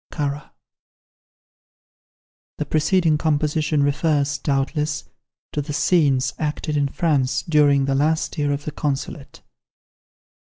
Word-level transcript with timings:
[The 2.57 2.65
preceding 2.67 3.19
composition 3.19 3.83
refers, 3.83 4.39
doubtless, 4.39 5.03
to 5.51 5.61
the 5.61 5.73
scenes 5.73 6.33
acted 6.39 6.75
in 6.75 6.87
France 6.87 7.43
during 7.43 7.85
the 7.85 7.93
last 7.93 8.35
year 8.35 8.51
of 8.51 8.65
the 8.65 8.71
Consulate. 8.71 9.41